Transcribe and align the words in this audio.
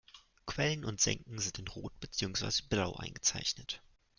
Quellen 0.47 0.83
und 0.83 0.99
Senken 0.99 1.37
sind 1.37 1.59
in 1.59 1.67
Rot 1.67 1.93
beziehungsweise 1.99 2.63
Blau 2.67 2.95
eingezeichnet. 2.95 3.83